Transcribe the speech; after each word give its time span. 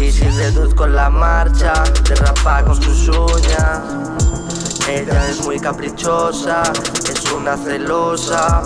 Y 0.00 0.10
si 0.10 0.24
reduzco 0.24 0.86
la 0.86 1.08
marcha, 1.08 1.72
derrapa 2.08 2.64
con 2.64 2.82
sus 2.82 3.08
uñas. 3.08 3.80
Ella 4.88 5.28
es 5.28 5.40
muy 5.44 5.60
caprichosa, 5.60 6.62
es 7.08 7.32
una 7.32 7.56
celosa. 7.56 8.62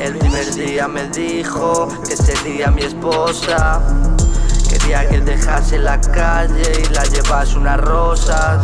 El 0.00 0.16
primer 0.18 0.54
día 0.54 0.86
me 0.86 1.08
dijo 1.08 1.88
que 2.06 2.16
sería 2.16 2.70
mi 2.70 2.82
esposa. 2.82 3.80
Quería 4.68 5.08
que 5.08 5.20
dejase 5.20 5.78
la 5.78 6.00
calle 6.00 6.84
y 6.88 6.94
la 6.94 7.02
llevase 7.04 7.58
unas 7.58 7.80
rosas. 7.80 8.62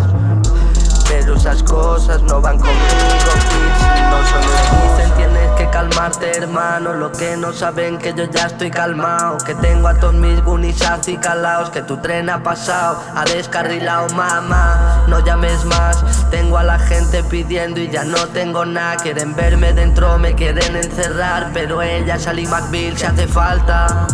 Pero 1.08 1.34
esas 1.34 1.64
cosas 1.64 2.22
no 2.22 2.40
van 2.40 2.58
conmigo, 2.58 2.76
bitch, 2.78 3.82
no 4.10 4.18
son 4.28 5.32
me 5.32 5.45
calmarte 5.70 6.36
hermano. 6.36 6.94
Lo 6.94 7.12
que 7.12 7.36
no 7.36 7.52
saben 7.52 7.98
que 7.98 8.14
yo 8.14 8.24
ya 8.24 8.46
estoy 8.46 8.70
calmado 8.70 9.38
Que 9.44 9.54
tengo 9.54 9.88
a 9.88 9.94
todos 9.94 10.14
mis 10.14 10.42
gunis 10.42 10.78
calaos. 11.20 11.70
Que 11.70 11.82
tu 11.82 11.98
tren 11.98 12.30
ha 12.30 12.42
pasado, 12.42 13.02
ha 13.14 13.24
descarrilado 13.24 14.08
mamá. 14.10 15.04
No 15.08 15.20
llames 15.20 15.64
más, 15.64 16.30
tengo 16.30 16.58
a 16.58 16.64
la 16.64 16.78
gente 16.78 17.22
pidiendo 17.24 17.80
y 17.80 17.88
ya 17.88 18.04
no 18.04 18.26
tengo 18.28 18.64
nada. 18.64 18.96
Quieren 18.96 19.34
verme 19.34 19.72
dentro, 19.72 20.18
me 20.18 20.34
quieren 20.34 20.76
encerrar 20.76 21.50
Pero 21.52 21.82
ella 21.82 22.18
Sally 22.18 22.46
McBeal 22.46 22.96
se 22.96 23.06
hace 23.06 23.26
falta. 23.26 24.06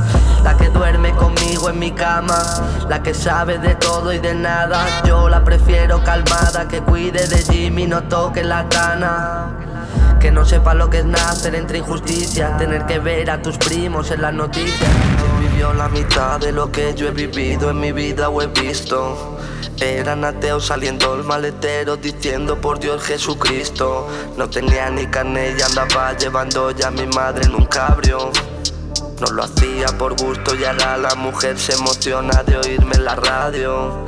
La 0.43 0.57
que 0.57 0.69
duerme 0.71 1.13
conmigo 1.13 1.71
en 1.71 1.79
mi 1.79 1.93
cama, 1.93 2.43
la 2.89 3.01
que 3.01 3.15
sabe 3.15 3.59
de 3.59 3.77
todo 3.77 4.13
y 4.13 4.19
de 4.19 4.35
nada. 4.35 4.85
Yo 5.05 5.29
la 5.29 5.45
prefiero 5.45 6.03
calmada, 6.03 6.67
que 6.67 6.81
cuide 6.81 7.29
de 7.29 7.39
Jimmy, 7.43 7.87
no 7.87 8.03
toque 8.03 8.43
la 8.43 8.69
cana. 8.69 9.72
Que 10.23 10.31
no 10.31 10.45
sepa 10.45 10.73
lo 10.73 10.89
que 10.89 10.98
es 10.98 11.05
nacer 11.05 11.56
entre 11.56 11.78
injusticia, 11.78 12.56
tener 12.56 12.87
que 12.87 13.01
ver 13.01 13.28
a 13.28 13.42
tus 13.42 13.59
primos 13.59 14.12
en 14.12 14.23
las 14.23 14.33
noticias. 14.33 14.89
Vivió 15.41 15.73
la 15.73 15.89
mitad 15.89 16.39
de 16.39 16.53
lo 16.53 16.70
que 16.70 16.95
yo 16.95 17.09
he 17.09 17.11
vivido 17.11 17.70
en 17.70 17.81
mi 17.81 17.91
vida 17.91 18.29
o 18.29 18.41
he 18.41 18.47
visto. 18.47 19.37
Eran 19.81 20.25
ateos 20.25 20.67
saliendo 20.67 21.12
el 21.17 21.25
maletero 21.25 21.97
diciendo 21.97 22.56
por 22.61 22.79
Dios 22.79 23.03
Jesucristo. 23.03 24.09
No 24.37 24.48
tenía 24.48 24.89
ni 24.91 25.06
carne 25.09 25.56
y 25.59 25.61
andaba 25.61 26.17
llevando 26.17 26.70
ya 26.70 26.86
a 26.86 26.91
mi 26.92 27.07
madre 27.09 27.45
en 27.47 27.57
un 27.57 27.67
cabrio. 27.67 28.31
No 29.20 29.27
lo 29.33 29.42
hacía 29.42 29.86
por 29.98 30.14
gusto 30.23 30.55
y 30.55 30.64
ahora 30.64 30.98
la 30.98 31.17
mujer 31.17 31.59
se 31.59 31.73
emociona 31.73 32.45
de 32.45 32.59
oírme 32.59 32.95
en 32.95 33.05
la 33.05 33.17
radio. 33.17 34.07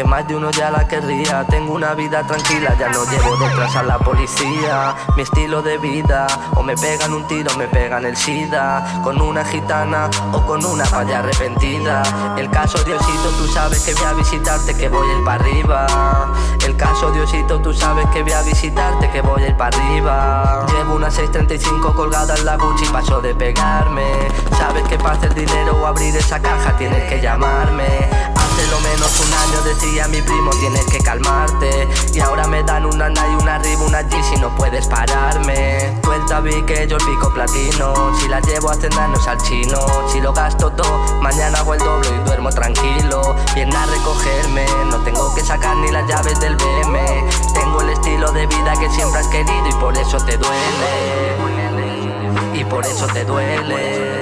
Que 0.00 0.04
más 0.04 0.26
de 0.26 0.34
uno 0.34 0.50
ya 0.50 0.70
la 0.70 0.88
querría. 0.88 1.44
Tengo 1.44 1.74
una 1.74 1.92
vida 1.92 2.26
tranquila, 2.26 2.74
ya 2.78 2.88
no 2.88 3.04
llevo 3.04 3.36
detrás 3.36 3.76
a 3.76 3.82
la 3.82 3.98
policía. 3.98 4.94
Mi 5.14 5.22
estilo 5.22 5.60
de 5.60 5.76
vida, 5.76 6.26
o 6.56 6.62
me 6.62 6.74
pegan 6.74 7.12
un 7.12 7.26
tiro, 7.26 7.54
me 7.58 7.68
pegan 7.68 8.06
el 8.06 8.16
SIDA. 8.16 9.02
Con 9.04 9.20
una 9.20 9.44
gitana 9.44 10.08
o 10.32 10.46
con 10.46 10.64
una 10.64 10.86
falla 10.86 11.18
arrepentida. 11.18 12.02
El 12.38 12.48
caso 12.48 12.82
Diosito, 12.82 13.28
tú 13.36 13.46
sabes 13.48 13.84
que 13.84 13.92
voy 13.92 14.04
a 14.04 14.12
visitarte, 14.14 14.74
que 14.74 14.88
voy 14.88 15.06
a 15.06 15.18
ir 15.18 15.24
para 15.24 15.44
arriba. 15.44 15.86
El 16.64 16.76
caso 16.76 17.10
Diosito, 17.10 17.60
tú 17.60 17.74
sabes 17.74 18.06
que 18.06 18.22
voy 18.22 18.32
a 18.32 18.40
visitarte, 18.40 19.10
que 19.10 19.20
voy 19.20 19.42
a 19.42 19.48
ir 19.48 19.56
para 19.58 19.76
arriba. 19.76 20.66
Llevo 20.68 20.94
una 20.94 21.10
635 21.10 21.94
colgada 21.94 22.34
en 22.36 22.46
la 22.46 22.56
Gucci, 22.56 22.86
paso 22.86 23.20
de 23.20 23.34
pegarme. 23.34 24.10
Sabes 24.56 24.82
que 24.88 24.96
para 24.96 25.18
hacer 25.18 25.34
dinero 25.34 25.76
o 25.78 25.86
abrir 25.86 26.16
esa 26.16 26.40
caja 26.40 26.74
tienes 26.78 27.06
que 27.06 27.20
llamarme. 27.20 28.39
Menos 28.90 29.20
un 29.20 29.32
año 29.32 29.62
decía 29.62 30.08
mi 30.08 30.20
primo 30.20 30.50
tienes 30.58 30.84
que 30.86 30.98
calmarte 30.98 31.88
Y 32.12 32.18
ahora 32.18 32.48
me 32.48 32.64
dan 32.64 32.84
una 32.86 33.08
na 33.08 33.28
y 33.28 33.34
una 33.40 33.54
arriba, 33.54 33.82
una 33.82 34.00
G 34.00 34.22
si 34.22 34.36
no 34.40 34.54
puedes 34.56 34.88
pararme. 34.88 35.96
Suelta 36.02 36.40
vi 36.40 36.60
que 36.62 36.88
yo 36.88 36.96
el 36.96 37.04
pico 37.04 37.32
platino. 37.32 38.18
Si 38.18 38.26
la 38.26 38.40
llevo 38.40 38.68
a 38.70 38.74
cenarnos 38.74 39.26
al 39.28 39.40
chino. 39.42 39.78
Si 40.08 40.20
lo 40.20 40.32
gasto 40.32 40.72
todo, 40.72 40.98
mañana 41.22 41.58
hago 41.58 41.74
el 41.74 41.80
doble 41.80 42.08
y 42.08 42.24
duermo 42.26 42.50
tranquilo. 42.50 43.36
Viene 43.54 43.76
a 43.76 43.86
recogerme, 43.86 44.66
no 44.90 44.98
tengo 45.04 45.32
que 45.34 45.42
sacar 45.42 45.76
ni 45.76 45.90
las 45.92 46.08
llaves 46.08 46.40
del 46.40 46.56
BM 46.56 46.98
Tengo 47.54 47.80
el 47.82 47.90
estilo 47.90 48.32
de 48.32 48.46
vida 48.46 48.72
que 48.78 48.90
siempre 48.90 49.20
has 49.20 49.28
querido 49.28 49.68
y 49.68 49.72
por 49.74 49.96
eso 49.96 50.16
te 50.18 50.36
duele. 50.36 51.36
Y 52.54 52.64
por 52.64 52.84
eso 52.84 53.06
te 53.06 53.24
duele 53.24 54.19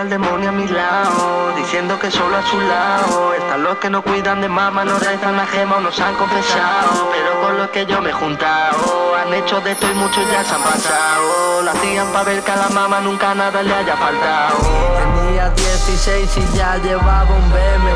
Al 0.00 0.08
demonio 0.08 0.48
a 0.48 0.52
mi 0.52 0.66
lado, 0.66 1.52
diciendo 1.56 1.98
que 1.98 2.10
solo 2.10 2.34
a 2.34 2.42
su 2.46 2.58
lado. 2.58 3.34
Están 3.34 3.62
los 3.62 3.76
que 3.76 3.90
no 3.90 4.00
cuidan 4.00 4.40
de 4.40 4.48
mamá, 4.48 4.82
no 4.82 4.98
rezan 4.98 5.36
la 5.36 5.46
gema 5.46 5.76
o 5.76 5.80
nos 5.80 6.00
han 6.00 6.14
confesado. 6.14 7.10
Pero 7.12 7.38
con 7.42 7.58
los 7.58 7.68
que 7.68 7.84
yo 7.84 8.00
me 8.00 8.08
he 8.08 8.12
juntado, 8.14 9.14
han 9.14 9.34
hecho 9.34 9.60
de 9.60 9.72
esto 9.72 9.86
y 9.90 9.94
muchos 9.96 10.24
ya 10.32 10.42
se 10.42 10.54
han 10.54 10.62
pasado. 10.62 11.62
La 11.64 11.72
hacían 11.72 12.06
para 12.12 12.24
ver 12.24 12.42
que 12.42 12.50
a 12.50 12.56
la 12.56 12.68
mamá 12.70 13.00
nunca 13.00 13.34
nada 13.34 13.62
le 13.62 13.74
haya 13.74 13.94
faltado. 13.94 14.56
Tenía 14.96 15.50
16 15.50 16.34
y 16.34 16.56
ya 16.56 16.78
llevaba 16.78 17.28
un 17.28 17.50
BM. 17.50 17.90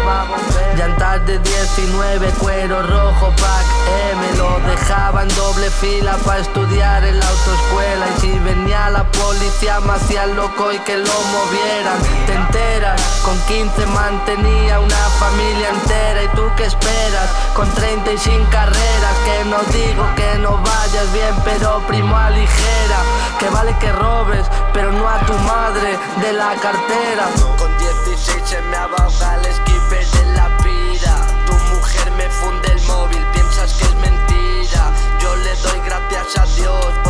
Llantas 0.77 1.25
de 1.25 1.39
19, 1.39 2.29
cuero 2.41 2.83
rojo, 2.83 3.31
pack 3.41 3.67
M. 4.13 4.37
Lo 4.37 4.61
dejaba 4.69 5.23
en 5.23 5.29
doble 5.37 5.71
fila 5.71 6.17
para 6.25 6.41
estudiar 6.41 7.05
en 7.05 7.19
la 7.19 7.27
autoescuela. 7.27 8.07
Y 8.17 8.21
si 8.21 8.39
venía 8.41 8.91
la 8.91 9.05
policía, 9.05 9.81
me 9.81 9.93
hacía 9.93 10.27
loco 10.27 10.73
y 10.73 10.79
que 10.81 10.99
lo 10.99 11.05
moviera 11.33 11.94
te 12.27 12.35
enteras. 12.35 13.01
Con 13.25 13.39
15 13.47 13.87
mantenía 13.87 14.81
una 14.81 15.05
familia 15.19 15.71
entera 15.71 16.23
y 16.23 16.29
tú 16.37 16.43
qué 16.57 16.67
esperas, 16.67 17.31
con 17.55 17.69
30 17.73 18.13
y 18.13 18.19
sin 18.19 18.45
carreras, 18.47 19.17
que 19.25 19.45
no 19.47 19.59
digo 19.73 20.05
que 20.15 20.39
no 20.39 20.59
vayas 20.59 21.13
bien, 21.13 21.35
pero 21.45 21.81
primo 21.87 22.17
aligera, 22.17 22.99
que 23.39 23.49
vale 23.49 23.75
que 23.79 23.91
robes, 23.93 24.47
pero 24.73 24.93
no 24.93 25.09
a 25.09 25.19
tu 25.21 25.33
madre 25.39 25.99
de 26.21 26.33
la 26.35 26.55
cartera. 26.57 27.29
Con 27.59 27.77
16 27.79 28.43
se 28.45 28.61
me 28.61 28.77
abajo 28.77 29.11
el 29.43 29.55
skipper 29.55 30.07
de 30.07 30.27
la 30.37 30.49
vida, 30.63 31.27
tu 31.47 31.55
mujer 31.75 32.11
me 32.19 32.29
funde 32.29 32.73
el 32.73 32.83
móvil, 32.83 33.25
piensas 33.33 33.73
que 33.73 33.85
es 33.85 33.95
mentira, 33.95 34.93
yo 35.19 35.35
le 35.37 35.55
doy 35.57 35.81
gracias 35.87 36.37
a 36.37 36.47
Dios 36.57 37.04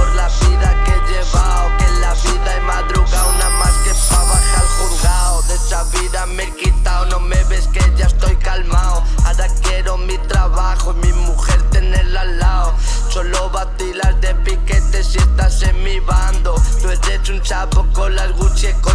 quitado, 6.53 7.07
no 7.07 7.21
me 7.21 7.43
ves 7.45 7.69
que 7.69 7.81
ya 7.97 8.07
estoy 8.07 8.37
calmado. 8.37 9.03
Ahora 9.25 9.47
quiero 9.63 9.99
mi 9.99 10.19
trabajo 10.19 10.95
y 10.95 11.07
mi 11.07 11.13
mujer 11.13 11.63
tenerla 11.71 12.23
al 12.23 12.39
lado. 12.39 12.75
Solo 13.09 13.51
batilas 13.51 14.21
de 14.21 14.35
piquete 14.37 15.03
si 15.03 15.19
estás 15.19 15.63
en 15.63 15.83
mi 15.83 16.01
bando. 16.01 16.55
Tú 16.83 16.89
eres 16.89 17.29
un 17.29 17.41
chapo 17.43 17.87
con 17.93 18.15
las 18.15 18.33
Gucci 18.33 18.69
contrabando. 18.81 18.94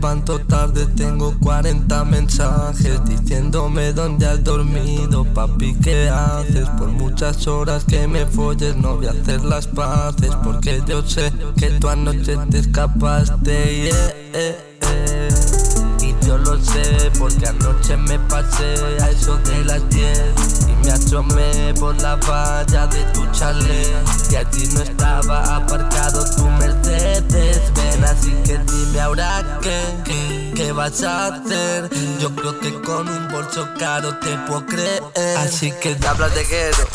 Levanto 0.00 0.38
tarde 0.38 0.86
tengo 0.96 1.38
40 1.40 2.06
mensajes 2.06 3.04
diciéndome 3.04 3.92
dónde 3.92 4.26
has 4.26 4.42
dormido, 4.42 5.26
papi, 5.34 5.74
¿qué 5.74 6.08
haces? 6.08 6.66
Por 6.78 6.88
muchas 6.88 7.46
horas 7.46 7.84
que 7.84 8.08
me 8.08 8.24
folles 8.24 8.74
no 8.76 8.96
voy 8.96 9.08
a 9.08 9.10
hacer 9.10 9.44
las 9.44 9.66
paces 9.66 10.34
porque 10.42 10.82
yo 10.88 11.02
sé 11.02 11.30
que 11.54 11.68
tú 11.78 11.90
anoche 11.90 12.34
te 12.50 12.60
escapaste. 12.60 13.90
Yo 16.30 16.38
lo 16.38 16.64
sé 16.64 17.10
porque 17.18 17.44
anoche 17.44 17.96
me 17.96 18.16
pasé 18.16 18.74
a 19.02 19.10
eso 19.10 19.36
de 19.38 19.64
las 19.64 19.88
10 19.88 20.18
y 20.68 20.86
Me 20.86 20.92
asomé 20.92 21.74
por 21.74 22.00
la 22.00 22.14
valla 22.14 22.86
de 22.86 23.02
tu 23.06 23.26
chalet 23.32 23.96
y 24.30 24.36
allí 24.36 24.68
no 24.68 24.80
estaba 24.80 25.56
aparcado 25.56 26.24
tu 26.36 26.44
Mercedes. 26.46 27.60
Ven, 27.74 28.04
así 28.04 28.30
que 28.44 28.58
dime 28.58 29.00
ahora 29.00 29.58
qué, 29.60 30.52
qué 30.54 30.70
vas 30.70 31.02
a 31.02 31.34
hacer. 31.34 31.90
Yo 32.20 32.32
creo 32.36 32.60
que 32.60 32.80
con 32.80 33.08
un 33.08 33.28
bolso 33.28 33.68
caro 33.76 34.16
te 34.20 34.36
puedo 34.46 34.64
creer. 34.66 35.02
Así 35.38 35.72
que 35.82 35.98
hablas 36.06 36.32
de 36.32 36.44
guero, 36.44 36.88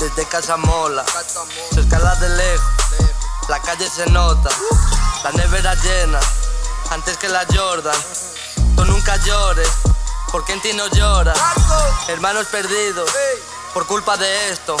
desde 0.00 0.26
casa 0.30 0.56
mola, 0.56 1.04
se 1.74 1.80
escala 1.80 2.14
de 2.14 2.28
lejos, 2.30 2.66
la 3.50 3.60
calle 3.60 3.86
se 3.86 4.06
nota, 4.10 4.48
la 5.24 5.32
nevera 5.32 5.74
llena, 5.74 6.20
antes 6.90 7.18
que 7.18 7.28
la 7.28 7.44
Jordan. 7.54 8.00
Tú 8.76 8.84
nunca 8.84 9.16
llores, 9.16 9.68
porque 10.30 10.52
en 10.52 10.60
ti 10.60 10.72
no 10.72 10.86
lloras. 10.88 11.38
Hermanos 12.08 12.46
perdidos, 12.46 13.10
por 13.74 13.86
culpa 13.86 14.16
de 14.16 14.50
esto. 14.50 14.76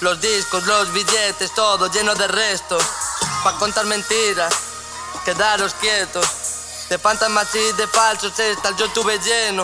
Los 0.00 0.20
discos, 0.20 0.64
los 0.64 0.92
billetes, 0.92 1.54
todo 1.54 1.90
lleno 1.90 2.14
de 2.14 2.28
restos. 2.28 2.82
Pa' 3.44 3.56
contar 3.58 3.86
mentiras, 3.86 4.52
quedaros 5.24 5.74
quietos. 5.74 6.26
De 6.88 6.98
fantasmas 6.98 7.54
y 7.54 7.72
de 7.74 7.86
falsos 7.86 8.36
estas 8.36 8.76
yo 8.76 8.90
tuve 8.90 9.16
lleno. 9.20 9.62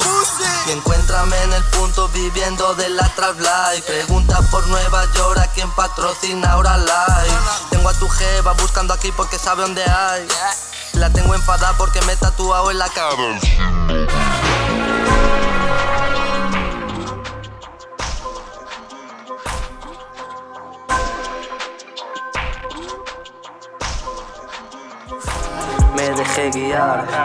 Y 0.67 0.71
encuéntrame 0.71 1.37
en 1.43 1.53
el 1.55 1.65
punto 1.65 2.09
viviendo 2.09 2.73
de 2.75 2.89
la 2.91 3.09
trap 3.17 3.37
life 3.41 3.83
Pregunta 3.83 4.41
por 4.51 4.65
Nueva 4.69 5.05
York 5.13 5.39
a 5.39 5.49
quien 5.49 5.69
patrocina 5.73 6.53
ahora 6.53 6.77
live 6.77 7.39
Tengo 7.71 7.89
a 7.89 7.95
tu 7.95 8.09
jeva 8.09 8.53
buscando 8.53 8.95
aquí 8.95 9.11
porque 9.13 9.39
sabe 9.39 9.63
dónde 9.63 9.83
hay 9.83 10.29
La 10.97 11.11
tengo 11.11 11.35
enfadada 11.35 11.77
porque 11.77 12.01
me 12.03 12.13
he 12.13 12.17
tatuado 12.17 12.71
en 12.71 12.79
la 12.79 12.89
cara 12.89 13.15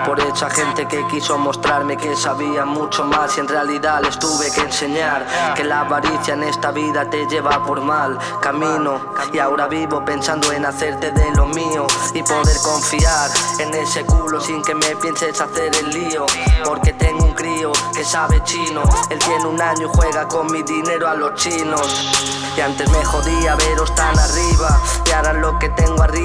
por 0.06 0.19
esa 0.19 0.50
gente 0.50 0.88
que 0.88 1.06
quiso 1.07 1.38
mostrarme 1.38 1.98
que 1.98 2.15
sabía 2.15 2.65
mucho 2.65 3.06
más 3.06 3.38
y 3.38 3.42
en 3.42 3.48
realidad 3.48 4.01
les 4.01 4.18
tuve 4.19 4.51
que 4.51 4.62
enseñar 4.62 5.25
que 5.56 5.63
la 5.63 5.81
avaricia 5.81 6.33
en 6.33 6.44
esta 6.44 6.71
vida 6.71 7.09
te 7.09 7.25
lleva 7.27 7.63
por 7.63 7.81
mal 7.81 8.18
camino. 8.42 9.00
Y 9.33 9.39
ahora 9.39 9.68
vivo 9.68 10.03
pensando 10.03 10.51
en 10.51 10.65
hacerte 10.65 11.12
de 11.12 11.31
lo 11.31 11.48
mío 11.48 11.88
y 12.13 12.24
poder 12.24 12.57
confiar 12.63 13.30
en 13.59 13.74
ese 13.74 14.06
culo 14.06 14.39
sin 14.39 14.62
que 14.62 14.75
me 14.75 14.95
pienses 14.95 15.39
hacer 15.39 15.75
el 15.75 15.89
lío. 15.89 16.25
Porque 16.65 16.94
tengo 16.94 17.25
un 17.25 17.33
crío 17.33 17.71
que 17.94 18.03
sabe 18.03 18.42
chino. 18.44 18.83
Él 19.09 19.19
tiene 19.19 19.45
un 19.45 19.62
año 19.62 19.88
y 19.88 19.95
juega 19.95 20.27
con 20.27 20.51
mi 20.51 20.63
dinero 20.63 21.07
a 21.07 21.15
los 21.15 21.33
chinos. 21.36 22.13
Y 22.56 22.62
antes 22.62 22.89
me 22.92 23.03
jodía 23.06 23.56
veros 23.56 23.94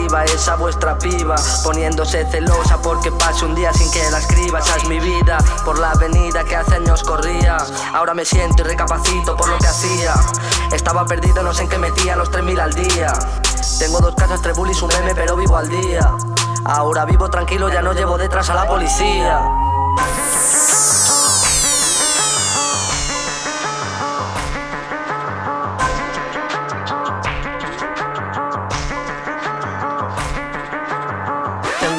arriba 0.07 0.25
es 0.25 0.47
a 0.49 0.55
vuestra 0.55 0.97
piba 0.99 1.35
poniéndose 1.65 2.25
celosa 2.27 2.81
porque 2.81 3.11
pase 3.11 3.45
un 3.45 3.55
día 3.55 3.73
sin 3.73 3.91
que 3.91 4.09
la 4.11 4.19
escriba. 4.19 4.61
Esa 4.61 4.77
es 4.77 4.89
mi 4.89 5.01
vida 5.01 5.39
por 5.65 5.79
la 5.79 5.91
avenida 5.91 6.45
que 6.45 6.55
hace 6.55 6.77
años 6.77 7.03
corría. 7.03 7.57
Ahora 7.93 8.15
me 8.15 8.25
siento 8.25 8.63
y 8.63 8.67
recapacito 8.67 9.37
por 9.37 9.49
lo 9.49 9.59
que 9.59 9.67
hacía. 9.67 10.15
Estaba 10.73 11.05
perdido, 11.07 11.43
no 11.43 11.53
sé 11.53 11.63
en 11.63 11.69
qué 11.69 11.79
metía 11.79 12.15
los 12.15 12.31
3000 12.31 12.61
al 12.61 12.75
día. 12.75 13.13
Tengo 13.79 14.01
dos 14.01 14.15
casas, 14.15 14.41
tres 14.43 14.57
bullies, 14.57 14.81
un 14.83 14.93
M, 14.93 15.13
pero 15.15 15.37
vivo 15.37 15.57
al 15.57 15.69
día. 15.69 16.13
Ahora 16.65 17.05
vivo 17.05 17.29
tranquilo, 17.29 17.69
ya 17.69 17.83
no 17.83 17.93
llevo 17.93 18.17
detrás 18.17 18.49
a 18.51 18.55
la 18.55 18.67
policía. 18.67 19.41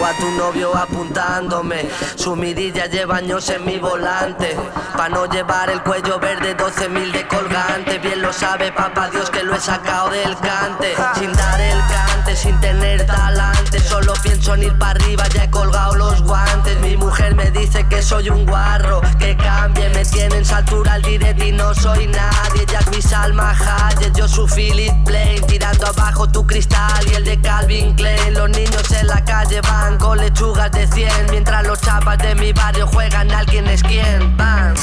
A 0.05 0.13
tu 0.13 0.29
novio 0.31 0.75
apuntándome. 0.75 1.89
Su 2.15 2.35
mirilla 2.35 2.85
lleva 2.87 3.17
años 3.17 3.49
en 3.49 3.65
mi 3.65 3.77
volante. 3.77 4.55
Pa' 4.95 5.09
no 5.09 5.25
llevar 5.25 5.69
el 5.69 5.81
cuello 5.81 6.19
verde, 6.19 6.55
12.000 6.55 7.11
de 7.11 7.27
colgante. 7.27 7.99
Bien 7.99 8.21
lo 8.21 8.31
sabe 8.33 8.71
papá 8.71 9.09
Dios 9.09 9.29
que 9.29 9.43
lo 9.43 9.55
he 9.55 9.59
sacado 9.59 10.09
del 10.09 10.35
cante. 10.37 10.95
Sin 11.15 11.31
dar 11.33 11.61
el 11.61 11.79
cante, 11.79 12.06
sin 12.35 12.59
tener 12.59 13.05
talante. 13.05 13.79
Solo 13.79 14.13
pienso 14.21 14.55
en 14.55 14.63
ir 14.63 14.77
para 14.77 14.91
arriba, 14.91 15.23
ya 15.33 15.45
he 15.45 15.49
colgado 15.49 15.95
los 15.95 16.21
guantes. 16.21 16.79
Mi 16.81 16.97
mujer 16.97 17.35
me 17.35 17.51
dice 17.51 17.85
que 17.87 18.01
soy 18.01 18.29
un 18.29 18.45
guarro, 18.45 19.01
que 19.19 19.35
cambie. 19.37 19.89
Me 19.89 20.03
tienen 20.05 20.45
saltura 20.45 20.93
al 20.93 21.01
direct 21.01 21.41
y 21.41 21.51
no 21.51 21.73
soy 21.73 22.07
nadie. 22.07 22.65
Ya 22.71 22.79
es 22.79 22.89
mi 22.89 23.01
Salma 23.01 23.51
Hayek, 23.51 24.13
yo 24.15 24.27
su 24.27 24.47
Philip 24.47 24.93
Plain. 25.05 25.41
Tirando 25.47 25.87
abajo 25.87 26.27
tu 26.27 26.45
cristal 26.45 27.07
y 27.11 27.15
el 27.15 27.23
de 27.23 27.39
Calvin 27.39 27.95
Klein. 27.95 28.33
Los 28.33 28.49
niños 28.49 28.91
en 28.91 29.07
la 29.07 29.23
calle 29.23 29.61
van 29.61 29.97
con 29.97 30.17
lechugas 30.17 30.71
de 30.71 30.87
100 30.87 31.27
Mientras 31.31 31.65
los 31.65 31.79
chapas 31.81 32.17
de 32.17 32.35
mi 32.35 32.53
barrio 32.53 32.87
juegan 32.87 33.31
alguien 33.31 33.67
es 33.67 33.83
quien 33.83 34.35
van 34.37 34.75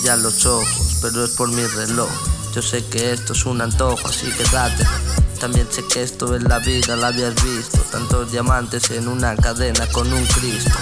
brillan 0.00 0.22
los 0.22 0.46
ojos, 0.46 0.98
pero 1.02 1.24
es 1.24 1.30
por 1.30 1.48
mi 1.48 1.62
reloj. 1.62 2.08
Yo 2.54 2.62
sé 2.62 2.84
que 2.86 3.12
esto 3.12 3.32
es 3.32 3.44
un 3.44 3.60
antojo, 3.60 4.08
así 4.08 4.26
que 4.32 4.44
date. 4.44 4.84
También 5.38 5.66
sé 5.70 5.84
que 5.84 6.02
esto 6.02 6.34
es 6.34 6.42
la 6.42 6.58
vida, 6.58 6.96
la 6.96 7.08
habías 7.08 7.34
visto. 7.42 7.78
Tantos 7.90 8.32
diamantes 8.32 8.90
en 8.90 9.08
una 9.08 9.36
cadena 9.36 9.86
con 9.88 10.12
un 10.12 10.24
Cristo. 10.26 10.72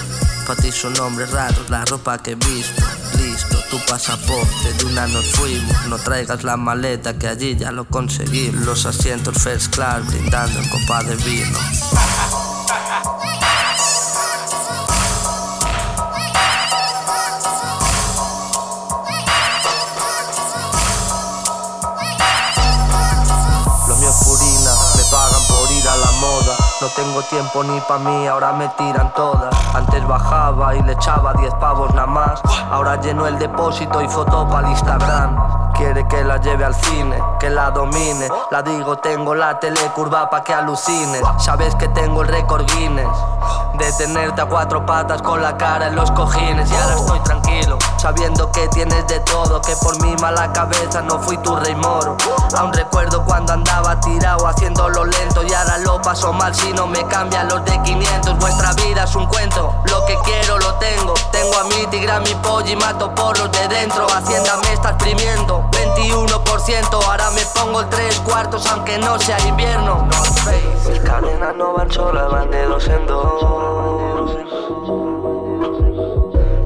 Para 0.47 0.61
ti 0.61 0.71
son 0.71 0.93
nombres 0.93 1.31
raros, 1.31 1.69
la 1.69 1.85
ropa 1.85 2.17
que 2.17 2.31
he 2.31 2.35
visto. 2.35 2.81
Listo, 3.17 3.57
tu 3.69 3.77
pasaporte, 3.85 4.73
de 4.77 4.85
una 4.85 5.07
nos 5.07 5.25
fuimos. 5.31 5.87
No 5.87 5.97
traigas 5.97 6.43
la 6.43 6.57
maleta 6.57 7.17
que 7.17 7.27
allí 7.27 7.55
ya 7.55 7.71
lo 7.71 7.85
conseguimos. 7.85 8.65
Los 8.65 8.85
asientos 8.85 9.37
first 9.41 9.73
class 9.73 10.05
brindando 10.07 10.59
en 10.59 10.69
copa 10.69 11.03
de 11.03 11.15
vino. 11.17 11.59
No 26.81 26.87
tengo 26.87 27.21
tiempo 27.23 27.61
ni 27.61 27.77
pa' 27.81 27.97
mí, 27.97 28.25
ahora 28.25 28.53
me 28.53 28.69
tiran 28.69 29.13
todas. 29.13 29.53
Antes 29.75 30.07
bajaba 30.07 30.75
y 30.75 30.81
le 30.83 30.93
echaba 30.93 31.33
10 31.33 31.53
pavos 31.55 31.93
nada 31.93 32.07
más. 32.07 32.41
Ahora 32.71 32.95
lleno 33.01 33.27
el 33.27 33.37
depósito 33.37 34.01
y 34.01 34.07
foto 34.07 34.47
para 34.47 34.69
Instagram. 34.69 35.73
Quiere 35.73 36.07
que 36.07 36.23
la 36.23 36.37
lleve 36.37 36.63
al 36.63 36.73
cine, 36.73 37.21
que 37.37 37.49
la 37.49 37.71
domine. 37.71 38.29
La 38.49 38.61
digo, 38.61 38.97
tengo 38.97 39.35
la 39.35 39.59
tele 39.59 39.81
curva 39.93 40.29
pa' 40.29 40.41
que 40.41 40.53
alucine. 40.53 41.19
Sabes 41.37 41.75
que 41.75 41.89
tengo 41.89 42.21
el 42.21 42.29
récord 42.29 42.65
Guinness. 42.65 43.09
Tenerte 43.99 44.39
a 44.39 44.45
cuatro 44.45 44.85
patas 44.85 45.21
con 45.21 45.41
la 45.41 45.57
cara 45.57 45.87
en 45.87 45.95
los 45.97 46.09
cojines. 46.11 46.71
Y 46.71 46.73
ahora 46.73 46.95
estoy 46.95 47.19
tranquilo, 47.19 47.77
sabiendo 47.97 48.49
que 48.49 48.65
tienes 48.69 49.05
de 49.07 49.19
todo. 49.19 49.59
Que 49.59 49.75
por 49.75 50.01
mi 50.01 50.15
mala 50.21 50.53
cabeza 50.53 51.01
no 51.01 51.19
fui 51.19 51.35
tu 51.39 51.53
rey 51.57 51.75
moro. 51.75 52.15
Aún 52.57 52.71
recuerdo 52.71 53.25
cuando 53.25 53.51
andaba 53.51 53.99
tirado 53.99 54.47
haciéndolo 54.47 55.03
lento. 55.03 55.43
Y 55.43 55.53
ahora 55.53 55.79
lo 55.79 56.01
paso 56.01 56.31
mal 56.31 56.55
si 56.55 56.71
no 56.71 56.87
me 56.87 57.05
cambian 57.07 57.49
los 57.49 57.65
de 57.65 57.77
500. 57.83 58.39
Vuestra 58.39 58.71
vida 58.85 59.03
es 59.03 59.13
un 59.15 59.27
cuento, 59.27 59.75
lo 59.83 60.05
que 60.05 60.17
quiero 60.23 60.57
lo 60.59 60.75
tengo. 60.75 61.13
Tengo 61.33 61.57
a 61.59 61.63
mi 61.65 61.85
tigra, 61.87 62.21
mi 62.21 62.33
pollo 62.35 62.71
y 62.71 62.77
mato 62.77 63.13
por 63.13 63.37
los 63.37 63.51
de 63.51 63.67
dentro. 63.67 64.07
Hacienda 64.15 64.55
me 64.63 64.71
está 64.71 64.91
exprimiendo, 64.91 65.69
21%. 65.99 66.93
Ahora 67.05 67.29
me 67.31 67.41
pongo 67.53 67.81
el 67.81 67.89
3 67.89 68.19
cuartos, 68.21 68.65
aunque 68.67 68.97
no 68.97 69.19
sea 69.19 69.37
invierno. 69.47 70.07
Mis 70.89 70.99
cadenas 71.01 71.55
no 71.55 71.73
van 71.73 71.91
solas, 71.91 72.31
van 72.31 72.49
de 72.49 72.65
dos 72.65 72.87
en 72.87 73.05
dos. 73.05 74.37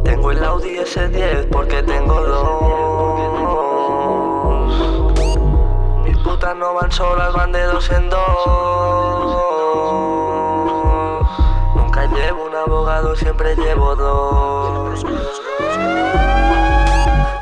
Tengo 0.04 0.32
el 0.32 0.44
Audi 0.44 0.78
S10 0.78 1.50
porque 1.50 1.82
tengo 1.84 2.22
dos. 2.22 2.84
Mis 6.06 6.18
putas 6.20 6.56
no 6.56 6.76
van 6.76 6.92
solas, 6.92 7.34
van 7.34 7.52
de 7.52 7.64
dos 7.64 7.90
en 7.90 8.10
dos. 8.10 8.20
Nunca 11.76 12.06
llevo 12.06 12.46
un 12.46 12.56
abogado, 12.56 13.16
siempre 13.16 13.56
llevo 13.56 13.96
dos. 13.96 15.04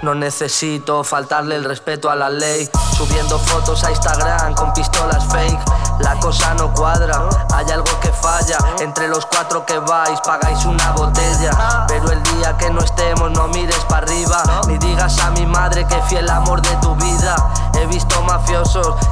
No 0.02 0.16
necesito 0.16 1.04
faltarle 1.04 1.56
el 1.56 1.64
respeto 1.64 2.10
a 2.10 2.16
la 2.16 2.30
ley. 2.30 2.68
Subiendo 2.98 3.38
fotos 3.38 3.84
a 3.84 3.92
Instagram 3.92 4.56
con 4.56 4.74
pistolas 4.74 5.24
fake. 5.32 5.60
La 6.00 6.20
cosa 6.20 6.56
no 6.56 6.74
cuadra. 6.74 7.30
Hay 7.54 7.70
algo 7.70 8.00
que 8.00 8.12
falla, 8.12 8.58
entre 8.80 9.08
los 9.08 9.26
cuatro 9.28 9.64
que 9.64 9.78
vais 9.78 10.20
pagáis 10.22 10.66
una 10.66 10.92
botella. 10.94 11.86
Pero 11.88 12.12
el 12.12 12.24
día 12.24 12.58
que 12.58 12.72
no 12.72 12.82
estemos 12.82 13.32
no 13.32 13.48
mires 13.50 13.84
para 13.88 14.08
arriba, 14.08 14.44
ni 14.68 14.80
digas 14.80 15.20
a 15.20 15.30
mi 15.32 15.46
madre 15.46 15.86
que 15.86 16.02
fiel 16.04 16.28
amor 16.30 16.62
de 16.64 16.76
tu 16.78 16.96
vida. 16.96 17.36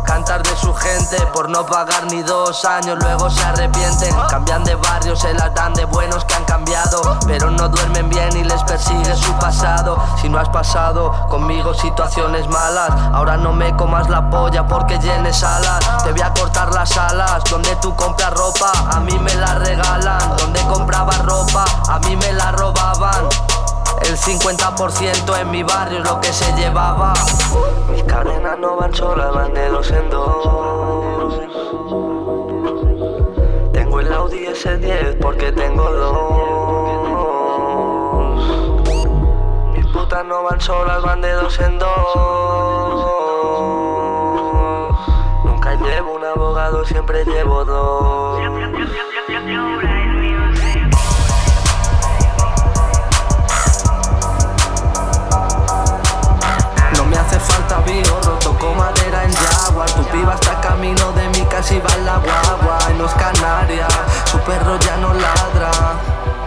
Cantar 0.05 0.41
de 0.41 0.55
su 0.55 0.73
gente 0.73 1.17
por 1.33 1.49
no 1.49 1.65
pagar 1.65 2.05
ni 2.09 2.23
dos 2.23 2.63
años, 2.63 2.97
luego 2.97 3.29
se 3.29 3.43
arrepienten. 3.43 4.15
Cambian 4.29 4.63
de 4.63 4.73
barrio, 4.75 5.17
se 5.17 5.33
las 5.33 5.53
dan 5.53 5.73
de 5.73 5.83
buenos 5.83 6.23
que 6.23 6.33
han 6.33 6.45
cambiado, 6.45 7.19
pero 7.27 7.51
no 7.51 7.67
duermen 7.67 8.09
bien 8.09 8.29
y 8.37 8.45
les 8.45 8.63
persigue 8.63 9.13
su 9.17 9.33
pasado. 9.33 9.97
Si 10.21 10.29
no 10.29 10.39
has 10.39 10.47
pasado 10.47 11.11
conmigo 11.27 11.73
situaciones 11.73 12.47
malas, 12.47 12.89
ahora 13.13 13.35
no 13.35 13.51
me 13.51 13.75
comas 13.75 14.09
la 14.09 14.29
polla 14.29 14.65
porque 14.65 14.97
llenes 14.97 15.43
alas. 15.43 16.03
Te 16.05 16.13
voy 16.13 16.21
a 16.21 16.33
cortar 16.33 16.73
las 16.73 16.95
alas, 16.95 17.43
donde 17.49 17.75
tú 17.77 17.93
compras 17.97 18.33
ropa, 18.33 18.71
a 18.89 19.01
mí 19.01 19.19
me 19.19 19.35
la 19.35 19.55
regalan. 19.55 20.37
Donde 20.37 20.61
compraba 20.67 21.11
ropa, 21.25 21.65
a 21.89 21.99
mí 21.99 22.15
me 22.15 22.31
la 22.31 22.53
robaban. 22.53 23.27
El 24.09 24.17
50% 24.17 25.39
en 25.39 25.51
mi 25.51 25.61
barrio 25.61 25.99
es 25.99 26.09
lo 26.09 26.19
que 26.19 26.33
se 26.33 26.51
llevaba. 26.55 27.13
Mis 27.91 28.03
cadenas 28.05 28.57
no 28.57 28.75
van 28.75 28.91
solas, 28.91 29.31
van 29.35 29.53
de 29.53 29.69
dos 29.69 29.91
en 29.91 30.09
dos. 30.09 31.39
Tengo 33.71 33.99
el 33.99 34.11
Audi 34.11 34.47
S10 34.47 35.19
porque 35.19 35.51
tengo 35.51 35.83
dos. 35.91 36.39
Mis 39.73 39.85
putas 39.93 40.25
no 40.25 40.41
van 40.41 40.59
solas, 40.59 41.03
van 41.03 41.21
de 41.21 41.31
dos 41.33 41.59
en 41.59 41.77
dos. 41.77 41.87
Nunca 45.45 45.75
llevo 45.75 46.15
un 46.15 46.25
abogado, 46.25 46.83
siempre 46.83 47.23
llevo 47.25 47.63
dos. 47.63 48.39
Falta 57.39 57.79
vino, 57.85 58.13
tocó 58.39 58.73
madera 58.73 59.23
en 59.23 59.33
Jaguar 59.33 59.89
Tu 59.91 60.03
piba 60.05 60.33
está 60.33 60.59
camino 60.61 61.11
de 61.13 61.29
mi 61.29 61.45
casa 61.45 61.73
y 61.73 61.79
va 61.79 61.93
en 61.95 62.05
la 62.05 62.17
guagua. 62.17 62.77
Y 62.91 62.97
no 62.97 63.05
es 63.05 63.13
canaria, 63.13 63.87
su 64.25 64.39
perro 64.39 64.79
ya 64.79 64.97
no 64.97 65.13
ladra 65.13 65.71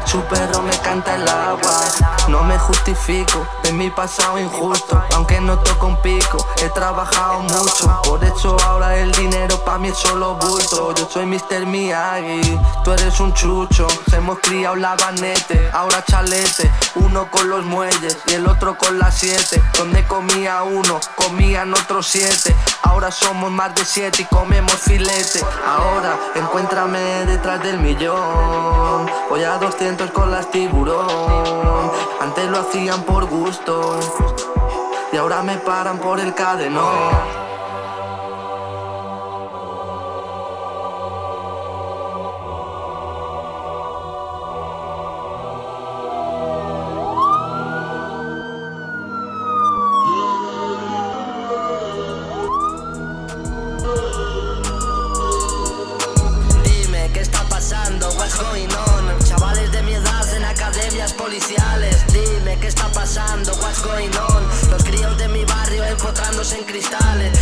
su 0.05 0.21
perro 0.25 0.61
me 0.63 0.77
canta 0.79 1.15
el 1.15 1.27
agua, 1.27 1.81
no 2.29 2.43
me 2.45 2.59
justifico 2.59 3.47
en 3.65 3.77
mi 3.77 3.91
pasado 3.91 4.39
injusto, 4.39 5.01
aunque 5.15 5.41
no 5.41 5.59
toco 5.59 5.87
un 5.87 5.97
pico, 6.03 6.47
he 6.63 6.69
trabajado 6.71 7.41
mucho, 7.41 8.01
por 8.05 8.23
eso 8.25 8.57
ahora 8.67 8.97
el 8.97 9.13
dinero 9.13 9.63
pa' 9.65 9.79
mí 9.79 9.89
es 9.89 9.99
solo 9.99 10.35
bulto. 10.37 10.95
Yo 10.95 11.09
soy 11.09 11.27
Mr. 11.27 11.67
Miyagi, 11.67 12.59
tú 12.85 12.93
eres 12.93 13.19
un 13.21 13.33
chucho, 13.35 13.87
hemos 14.13 14.39
criado 14.41 14.77
la 14.77 14.97
banete, 14.97 15.71
ahora 15.73 16.05
chalete, 16.05 16.71
uno 16.97 17.31
con 17.31 17.49
los 17.49 17.65
muelles 17.65 18.19
y 18.27 18.35
el 18.35 18.47
otro 18.47 18.77
con 18.77 18.99
las 18.99 19.15
siete. 19.19 19.63
Donde 19.77 20.07
comía 20.07 20.63
uno, 20.63 21.01
comían 21.17 21.73
otros 21.75 22.07
siete, 22.07 22.55
ahora 22.83 23.11
somos 23.11 23.51
más 23.51 23.75
de 23.75 23.85
siete 23.85 24.23
y 24.23 24.25
comemos 24.27 24.75
filete. 24.75 25.45
Ahora 25.67 26.17
encuéntrame 26.35 27.01
detrás 27.27 27.63
del 27.63 27.79
millón, 27.79 29.11
voy 29.29 29.45
a 29.45 29.59
200 29.59 30.11
con 30.11 30.31
las 30.31 30.51
tiburón. 30.51 31.82
Antes 32.21 32.49
lo 32.49 32.59
hacían 32.59 33.03
por 33.03 33.27
gusto 33.27 33.99
y 35.13 35.17
ahora 35.17 35.43
me 35.43 35.59
paran 35.59 35.99
por 35.99 36.21
el 36.21 36.35
cadenón. 36.35 37.52
En 66.51 66.65
cristales. 66.65 67.42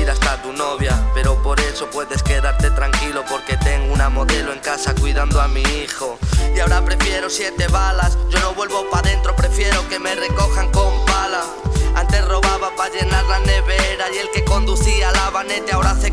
Hasta 0.00 0.40
tu 0.42 0.52
novia. 0.52 0.98
Pero 1.14 1.42
por 1.42 1.60
eso 1.60 1.88
puedes 1.90 2.22
quedarte 2.22 2.70
tranquilo. 2.70 3.24
Porque 3.28 3.56
tengo 3.58 3.92
una 3.92 4.08
modelo 4.08 4.52
en 4.52 4.60
casa 4.60 4.94
cuidando 4.94 5.40
a 5.40 5.48
mi 5.48 5.62
hijo. 5.62 6.18
Y 6.54 6.60
ahora 6.60 6.82
prefiero 6.84 7.28
siete 7.28 7.68
balas. 7.68 8.16
Yo 8.30 8.38
no 8.40 8.54
vuelvo 8.54 8.88
pa' 8.90 9.02
dentro, 9.02 9.36
prefiero 9.36 9.86
que 9.88 9.98
me 9.98 10.14
recojan 10.14 10.70
con 10.72 11.04
pala. 11.04 11.42
Antes 11.94 12.26
robaba 12.26 12.74
para 12.74 12.92
llenar 12.92 13.24
la 13.26 13.40
nevera 13.40 14.06
y 14.14 14.18
el 14.18 14.30
que 14.30 14.44
conducía 14.44 15.12
la 15.12 15.30
vanete 15.30 15.72
ahora 15.72 15.90
hace 15.90 16.12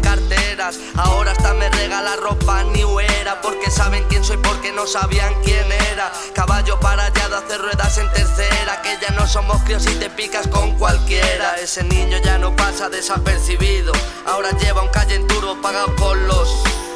Ahora 0.97 1.31
hasta 1.31 1.53
me 1.53 1.69
regala 1.69 2.17
ropa 2.17 2.63
new 2.63 2.99
era 2.99 3.39
porque 3.41 3.71
saben 3.71 4.03
quién 4.09 4.25
soy 4.25 4.35
porque 4.37 4.73
no 4.73 4.85
sabían 4.85 5.33
quién 5.41 5.65
era. 5.91 6.11
Caballo 6.35 6.77
para 6.81 7.05
allá 7.05 7.29
de 7.29 7.35
hacer 7.37 7.61
ruedas 7.61 7.97
en 7.97 8.11
tercera, 8.11 8.81
que 8.81 8.97
ya 9.01 9.13
no 9.15 9.25
somos 9.25 9.63
críos 9.63 9.85
y 9.85 9.95
te 9.95 10.09
picas 10.09 10.47
con 10.49 10.77
cualquiera. 10.77 11.55
Ese 11.55 11.83
niño 11.85 12.17
ya 12.25 12.37
no 12.37 12.53
pasa 12.57 12.89
desapercibido. 12.89 13.93
Ahora 14.25 14.49
lleva 14.57 14.81
un 14.81 14.89
calle 14.89 15.15
en 15.15 15.27
turbo 15.27 15.61
pagado 15.61 15.95
con 15.95 16.27
los. 16.27 16.49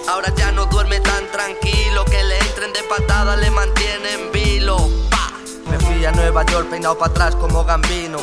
Ahora 0.09 0.33
ya 0.35 0.51
no 0.51 0.65
duerme 0.65 0.99
tan 0.99 1.25
tranquilo 1.31 2.03
que 2.03 2.21
le 2.21 2.37
entren 2.39 2.73
de 2.73 2.83
patada 2.83 3.37
le 3.37 3.49
mantienen 3.49 4.29
vilo. 4.33 4.89
Me 5.69 5.79
fui 5.79 6.05
a 6.05 6.11
Nueva 6.11 6.45
York 6.47 6.69
peinado 6.69 6.97
para 6.97 7.11
atrás 7.11 7.35
como 7.35 7.63
Gambino. 7.63 8.19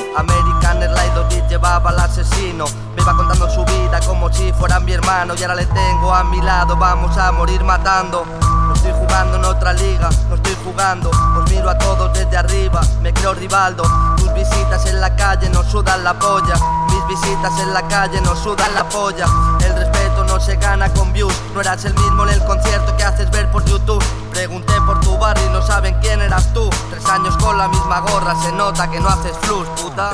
American 0.71 0.83
Airlines 0.83 1.11
llevaba 1.51 1.91
al 1.91 1.99
asesino. 1.99 2.65
Me 2.95 3.03
iba 3.03 3.17
contando 3.17 3.51
su 3.51 3.65
vida 3.65 4.01
como 4.07 4.33
si 4.33 4.53
fuera 4.53 4.79
mi 4.79 4.93
hermano. 4.93 5.35
Y 5.37 5.43
ahora 5.43 5.57
le 5.57 5.67
tengo 5.67 6.15
a 6.15 6.25
mi 6.25 6.41
lado, 6.41 6.77
vamos 6.77 7.17
a 7.19 7.33
morir 7.33 7.63
matando. 7.65 8.25
No 8.69 8.73
estoy 8.75 8.93
jugando 8.93 9.37
en 9.37 9.45
otra 9.45 9.73
liga, 9.73 10.09
no 10.29 10.37
estoy 10.37 10.57
jugando. 10.65 11.11
Os 11.11 11.51
miro 11.51 11.69
a 11.69 11.77
todos 11.77 12.13
desde 12.13 12.37
arriba, 12.37 12.81
me 13.03 13.13
creo 13.13 13.35
Rivaldo. 13.35 13.83
Tus 14.17 14.33
visitas 14.33 14.87
en 14.87 15.01
la 15.01 15.15
calle 15.17 15.51
no 15.51 15.63
sudan 15.65 16.05
la 16.05 16.15
polla. 16.15 16.55
Mis 16.89 17.19
visitas 17.19 17.59
en 17.59 17.75
la 17.75 17.83
calle 17.89 18.21
no 18.21 18.37
sudan 18.37 18.73
la 18.75 18.89
polla. 18.89 19.27
El 19.65 19.75
respeto 19.75 20.25
no 20.25 20.39
se 20.39 20.57
gana 20.57 20.89
con 20.93 21.13
views. 21.13 21.35
No 21.53 21.61
eras 21.61 21.85
el 21.85 21.95
mismo 21.95 22.23
en 22.25 22.31
el 22.31 22.45
concierto 22.45 22.97
que 22.97 23.03
haces 23.03 23.29
ver 23.31 23.51
por 23.51 23.65
YouTube. 23.65 24.03
Pregunté 24.31 24.81
por 24.83 25.01
tu 25.01 25.19
barrio 25.19 25.45
y 25.47 25.51
no 25.51 25.63
saben 25.63 25.97
quién 26.01 26.21
eras 26.21 26.53
tú. 26.55 26.71
Tres 26.91 27.05
años 27.07 27.37
con 27.39 27.59
la 27.59 27.67
misma 27.67 28.01
gorra, 28.01 28.37
se 28.41 28.53
nota 28.53 28.89
que 28.89 29.01
no 29.01 29.09
haces 29.09 29.37
flus, 29.43 29.67
puta. 29.71 30.13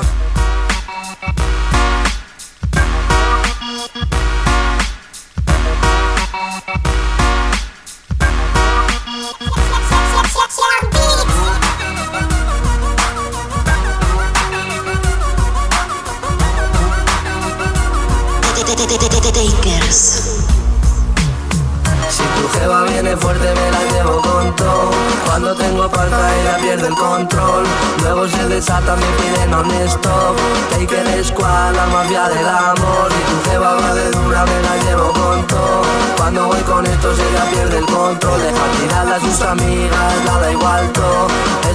Desata, 28.57 28.95
me 28.95 29.05
piden 29.17 29.53
honesto. 29.53 30.35
Take 30.71 30.99
el 30.99 31.23
squad, 31.23 31.75
la 31.75 31.85
mafia 31.87 32.27
del 32.27 32.47
amor. 32.47 33.09
Y 33.19 33.21
tu 33.29 33.49
jeva 33.49 33.75
va 33.75 33.93
de 33.93 34.09
dura, 34.11 34.45
me 34.45 34.59
la 34.67 34.75
llevo 34.83 35.13
con 35.13 35.45
todo. 35.45 35.81
Cuando 36.17 36.47
voy 36.47 36.61
con 36.61 36.85
estos 36.85 37.19
ella 37.19 37.43
pierde 37.51 37.77
el 37.77 37.85
control. 37.85 38.41
Deja 38.41 38.65
tirarla 38.79 39.15
a 39.15 39.19
sus 39.19 39.41
amigas, 39.41 40.25
la 40.25 40.39
da 40.39 40.51
igual 40.51 40.91
todo 40.93 41.26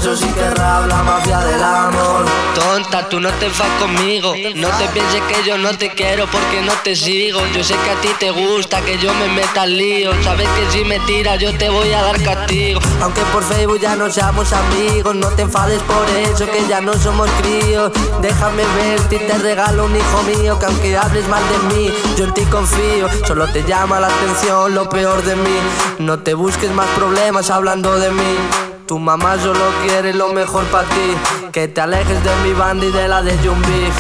Eso 0.03 0.17
sí 0.17 0.27
que 0.33 0.51
rap, 0.51 0.89
la 0.89 1.01
mafia 1.05 1.39
del 1.39 1.63
amor. 1.63 2.25
Tonta, 2.57 3.09
tú 3.09 3.21
no 3.21 3.31
te 3.35 3.47
vas 3.47 3.71
conmigo. 3.79 4.35
No 4.57 4.69
te 4.77 4.89
pienses 4.89 5.23
que 5.29 5.45
yo 5.47 5.57
no 5.57 5.79
te 5.79 5.91
quiero 5.91 6.27
porque 6.27 6.61
no 6.61 6.73
te 6.83 6.97
sigo. 6.97 7.39
Yo 7.55 7.63
sé 7.63 7.77
que 7.77 7.91
a 7.93 8.01
ti 8.01 8.09
te 8.19 8.33
gusta 8.33 8.81
que 8.81 8.99
yo 8.99 9.15
me 9.15 9.29
meta 9.29 9.63
al 9.63 9.79
lío. 9.79 10.11
Sabes 10.25 10.49
que 10.57 10.73
si 10.73 10.85
me 10.85 10.99
tiras 11.07 11.39
yo 11.39 11.57
te 11.57 11.71
voy 11.71 11.93
a 11.93 12.03
dar 12.03 12.21
castigo. 12.21 12.81
Aunque 13.01 13.21
por 13.33 13.45
Facebook 13.45 13.79
ya 13.79 13.95
no 13.95 14.11
seamos 14.11 14.53
amigos 14.53 15.15
No 15.15 15.29
te 15.29 15.43
enfades 15.43 15.81
por 15.83 16.09
eso 16.11 16.51
que 16.51 16.67
ya 16.67 16.81
no 16.81 16.95
somos 16.95 17.31
críos. 17.41 17.93
Déjame 18.21 18.65
verte 18.75 19.15
y 19.15 19.19
te 19.21 19.39
regalo 19.39 19.85
un 19.85 19.95
hijo 19.95 20.23
mío 20.25 20.59
Que 20.59 20.67
aunque 20.67 20.97
hables 20.97 21.29
mal 21.29 21.43
de 21.49 21.77
mí, 21.77 21.95
yo 22.17 22.25
en 22.25 22.35
ti 22.35 22.45
confío. 22.47 23.07
Solo 23.25 23.47
te 23.47 23.63
llama 23.63 24.01
la 24.01 24.09
atención 24.09 24.75
lo 24.75 24.89
peor 24.89 25.23
de 25.23 25.37
mí. 25.37 25.59
No 26.01 26.19
te 26.19 26.35
busques 26.35 26.73
más 26.73 26.89
problemas 26.97 27.51
hablando 27.51 28.01
de 28.01 28.11
mí 28.11 28.72
tu 28.93 28.99
mamá 28.99 29.39
solo 29.39 29.65
quiere 29.87 30.13
lo 30.13 30.35
mejor 30.35 30.65
para 30.65 30.87
ti. 30.87 31.17
Que 31.51 31.67
te 31.67 31.81
alejes 31.81 32.23
de 32.23 32.31
mi 32.45 32.53
banda 32.53 32.85
y 32.85 32.91
de 32.91 33.09
la 33.09 33.23
de 33.23 33.33
Beef. 33.33 33.97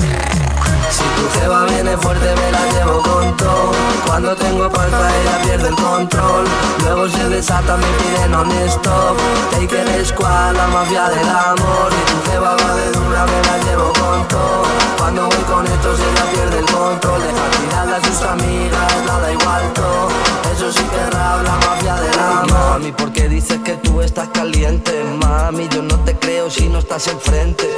Si 0.90 1.04
tu 1.16 1.24
jeva 1.40 1.64
viene 1.64 1.96
fuerte 1.96 2.28
me 2.40 2.52
la 2.52 2.64
llevo 2.72 3.00
con 3.00 3.34
todo. 3.38 3.72
Cuando 4.06 4.36
tengo 4.36 4.68
falta 4.68 5.08
ella 5.18 5.38
pierde 5.44 5.68
el 5.68 5.76
control. 5.76 6.44
Luego 6.82 7.08
se 7.08 7.26
desata, 7.30 7.78
me 7.78 7.86
piden 8.00 8.34
honesto 8.34 9.16
Take 9.52 9.80
el 9.80 10.04
squad, 10.04 10.56
la 10.56 10.66
mafia 10.66 11.08
del 11.08 11.26
amor. 11.26 11.88
Y 11.98 12.02
tu 12.10 12.30
jeva 12.30 12.50
va 12.50 12.74
de 12.74 12.92
dura, 12.92 13.24
me 13.32 13.40
la 13.48 13.56
llevo 13.64 13.92
con 13.94 14.28
todo. 14.28 14.62
Cuando 14.98 15.22
voy 15.24 15.44
con 15.50 15.66
estos 15.68 15.98
ella 16.00 16.24
pierde 16.34 16.58
el 16.58 16.66
control. 16.66 17.22
Deja 17.22 17.44
tirarla 17.56 17.96
a 17.96 18.04
sus 18.04 18.20
amigas, 18.26 18.92
nada 19.06 19.32
igual 19.32 19.72
todo 19.72 20.31
Sí 20.70 20.82
que 20.84 21.10
rap, 21.10 21.42
la 21.42 21.56
mafia 21.56 21.94
del 21.96 22.18
amor 22.18 22.50
Mami, 22.50 22.92
¿por 22.92 23.12
qué 23.12 23.28
dices 23.28 23.58
que 23.64 23.72
tú 23.74 24.00
estás 24.00 24.28
caliente? 24.28 24.92
Mami, 25.18 25.68
yo 25.68 25.82
no 25.82 25.98
te 26.00 26.14
creo 26.16 26.50
si 26.50 26.68
no 26.68 26.78
estás 26.78 27.08
enfrente. 27.08 27.68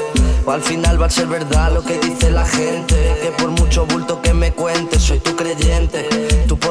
O 0.45 0.51
al 0.51 0.61
final 0.61 1.01
va 1.01 1.07
a 1.07 1.11
ser 1.11 1.27
verdad 1.27 1.73
lo 1.73 1.83
que 1.83 1.99
dice 1.99 2.31
la 2.31 2.45
gente 2.45 2.95
Que 3.23 3.33
por 3.39 3.49
mucho 3.49 3.87
bulto 3.87 4.21
que 4.21 4.35
me 4.35 4.53
cuentes, 4.53 5.03
soy 5.03 5.19
tu 5.19 5.35
creyente 5.35 6.07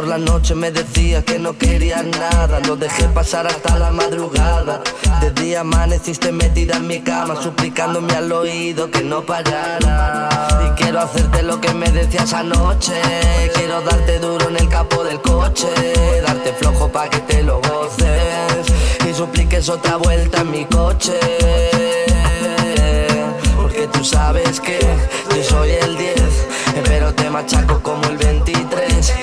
por 0.03 0.10
la 0.10 0.17
noche 0.17 0.53
me 0.53 0.69
decías 0.69 1.24
que 1.24 1.39
no 1.39 1.57
querías 1.57 2.03
nada. 2.03 2.60
Lo 2.67 2.75
dejé 2.75 3.05
pasar 3.10 3.48
hasta 3.48 3.77
la 3.79 3.91
madrugada. 3.91 4.81
De 5.22 5.31
día 5.31 5.62
amaneciste 5.62 6.31
metida 6.31 6.75
en 6.75 6.88
mi 6.88 7.00
cama 7.00 7.41
Suplicándome 7.41 8.13
al 8.13 8.31
oído 8.31 8.91
que 8.91 9.01
no 9.01 9.22
parara. 9.22 10.29
Y 10.65 10.81
quiero 10.81 11.00
hacerte 11.00 11.43
lo 11.43 11.62
que 11.62 11.74
me 11.74 11.89
decías 11.89 12.33
anoche. 12.33 13.01
Quiero 13.55 13.81
darte 13.81 14.19
duro 14.19 14.50
en 14.50 14.57
el 14.57 14.67
capo 14.67 15.03
del 15.03 15.22
coche. 15.22 15.69
Darte 16.25 16.53
flojo 16.53 16.89
pa' 16.91 17.10
que 17.10 17.19
te 17.19 17.43
lo 17.43 17.62
goces. 17.62 18.65
Y 19.10 19.13
supliques 19.13 19.69
otra 19.69 19.95
vuelta 19.98 20.41
en 20.41 20.51
mi 20.51 20.65
coche. 20.65 21.17
Porque 23.55 23.88
tú 23.88 24.03
sabes 24.03 24.60
que 24.60 24.79
yo 25.36 25.43
soy 25.43 25.72
el 25.72 25.98
10 25.98 26.15
Pero 26.83 27.13
te 27.13 27.29
machaco 27.29 27.79
como 27.81 28.03
el 28.10 28.17
23 28.17 29.13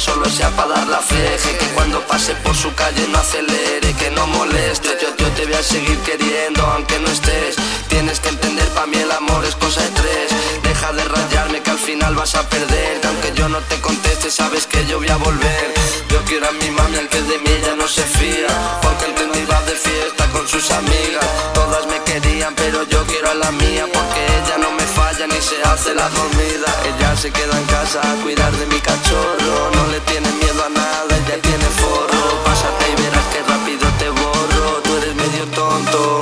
solo 0.00 0.28
sea 0.28 0.50
para 0.50 0.74
dar 0.74 0.86
la 0.86 0.98
fleje 0.98 1.56
Que 1.58 1.66
cuando 1.74 2.00
pase 2.06 2.34
por 2.36 2.54
su 2.54 2.74
calle 2.74 3.06
no 3.08 3.18
acelere 3.18 3.92
Que 3.94 4.10
no 4.10 4.26
moleste. 4.26 4.88
Yo, 5.00 5.08
yo 5.16 5.28
te 5.32 5.44
voy 5.44 5.54
a 5.54 5.62
seguir 5.62 5.98
queriendo 6.00 6.62
aunque 6.66 6.98
no 6.98 7.08
estés. 7.08 7.56
Tienes 7.88 8.20
que 8.20 8.28
entender 8.28 8.68
pa' 8.68 8.86
mí 8.86 8.98
el 8.98 9.10
amor 9.10 9.44
es 9.44 9.54
cosa 9.56 9.80
de 9.82 9.90
tres. 9.90 10.28
Deja 10.62 10.92
de 10.92 11.04
rayarme 11.04 11.62
que 11.62 11.70
al 11.70 11.78
final 11.78 12.14
vas 12.14 12.34
a 12.34 12.48
perder 12.48 13.00
Que 13.00 13.08
aunque 13.08 13.32
yo 13.34 13.48
no 13.48 13.58
te 13.60 13.80
conteste 13.80 14.30
sabes 14.30 14.66
que 14.66 14.86
yo 14.86 14.98
voy 14.98 15.08
a 15.08 15.16
volver. 15.16 15.74
Yo 16.10 16.22
quiero 16.24 16.48
a 16.48 16.52
mi 16.52 16.70
mami 16.70 16.98
aunque 16.98 17.20
de 17.22 17.38
mí 17.38 17.50
ella 17.50 17.74
no 17.76 17.88
se 17.88 18.02
fía. 18.02 18.48
Porque 18.82 19.06
el 19.06 19.14
que 19.14 19.40
iba 19.40 19.60
de 19.62 19.72
fiesta 19.72 20.26
con 20.32 20.46
sus 20.46 20.70
amigas. 20.70 21.26
Todas 21.54 21.86
me 21.86 22.00
querían 22.02 22.54
pero 22.54 22.82
yo 22.84 23.04
quiero 23.06 23.30
a 23.30 23.34
la 23.34 23.50
mía 23.52 23.86
Porque 23.92 24.27
ni 25.38 25.42
se 25.42 25.62
hace 25.62 25.94
la 25.94 26.08
dormida 26.08 26.68
Ella 26.84 27.16
se 27.16 27.30
queda 27.30 27.58
en 27.58 27.66
casa 27.66 28.00
a 28.00 28.14
cuidar 28.22 28.52
de 28.52 28.66
mi 28.66 28.80
cachorro. 28.80 29.70
No 29.74 29.86
le 29.92 30.00
tiene 30.00 30.30
miedo 30.32 30.64
a 30.64 30.68
nada, 30.68 31.16
ella 31.16 31.40
tiene 31.42 31.64
forro. 31.80 32.44
Pásate 32.44 32.84
y 32.92 33.02
verás 33.02 33.26
que 33.32 33.40
rápido 33.52 33.86
te 34.00 34.08
borro. 34.10 34.82
Tú 34.82 34.96
eres 34.96 35.14
medio 35.14 35.44
tonto. 35.54 36.20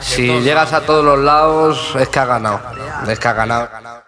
Si 0.00 0.28
llegas 0.42 0.72
a 0.72 0.82
todos 0.82 1.04
los 1.04 1.18
lados, 1.18 1.96
es 1.98 2.08
que 2.08 2.20
ha 2.20 2.24
ganado. 2.24 2.60
Es 3.08 3.18
que 3.18 3.28
ha 3.28 3.32
ganado. 3.32 4.03